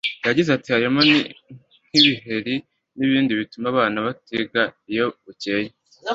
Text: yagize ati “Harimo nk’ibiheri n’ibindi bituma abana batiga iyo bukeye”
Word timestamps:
yagize 0.27 0.49
ati 0.53 0.67
“Harimo 0.75 0.99
nk’ibiheri 1.89 2.55
n’ibindi 2.97 3.31
bituma 3.39 3.65
abana 3.73 3.97
batiga 4.05 4.61
iyo 4.91 5.05
bukeye” 5.23 5.69